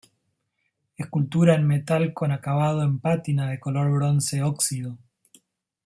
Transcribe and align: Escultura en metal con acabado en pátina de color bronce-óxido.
Escultura 0.97 1.53
en 1.53 1.67
metal 1.67 2.11
con 2.15 2.31
acabado 2.31 2.81
en 2.81 2.97
pátina 2.97 3.51
de 3.51 3.59
color 3.59 3.91
bronce-óxido. 3.91 4.97